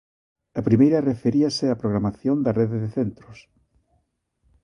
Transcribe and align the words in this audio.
A 0.59 0.61
primeira 0.67 1.05
referíase 1.11 1.65
á 1.73 1.75
programación 1.81 2.37
da 2.45 2.55
rede 2.59 2.77
de 2.83 2.89
centros. 2.97 3.37